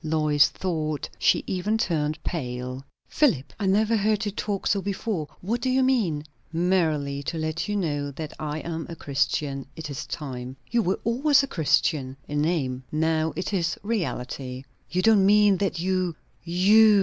Lois 0.03 0.47
thought 0.49 1.07
she 1.19 1.43
even 1.45 1.77
turned 1.77 2.23
pale. 2.23 2.83
"Philip! 3.07 3.53
I 3.59 3.67
never 3.67 3.95
heard 3.97 4.25
you 4.25 4.31
talk 4.31 4.65
so 4.65 4.81
before. 4.81 5.27
What 5.41 5.61
do 5.61 5.69
you 5.69 5.83
mean?" 5.83 6.23
"Merely 6.51 7.21
to 7.21 7.37
let 7.37 7.67
you 7.67 7.75
know 7.75 8.09
that 8.09 8.33
I 8.39 8.61
am 8.61 8.87
a 8.89 8.95
Christian. 8.95 9.67
It 9.75 9.91
is 9.91 10.07
time." 10.07 10.57
"You 10.71 10.81
were 10.81 10.99
always 11.03 11.43
a 11.43 11.47
Christian!" 11.47 12.17
"In 12.27 12.41
name. 12.41 12.83
Now 12.91 13.31
it 13.35 13.53
is 13.53 13.77
reality." 13.83 14.63
"You 14.89 15.03
don't 15.03 15.23
mean 15.23 15.57
that 15.57 15.79
you 15.79 16.15
_you! 16.47 16.99